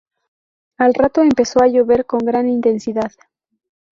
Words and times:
Al 0.79 0.95
rato 0.95 1.21
empezó 1.21 1.61
a 1.61 1.67
llover 1.67 2.07
con 2.07 2.21
gran 2.21 2.49
intensidad. 2.49 3.11